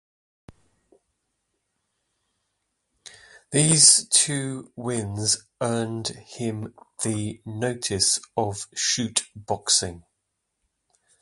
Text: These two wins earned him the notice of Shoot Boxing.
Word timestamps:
These 3.51 4.07
two 4.09 4.73
wins 4.75 5.45
earned 5.61 6.07
him 6.07 6.73
the 7.03 7.39
notice 7.45 8.19
of 8.35 8.65
Shoot 8.73 9.27
Boxing. 9.35 10.05